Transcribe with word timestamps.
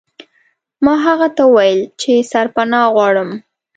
ما 0.83 0.93
هغه 1.05 1.27
ته 1.35 1.43
وویل 1.47 1.81
چې 2.01 2.11
سرپناه 2.31 2.85
غواړم. 2.95 3.29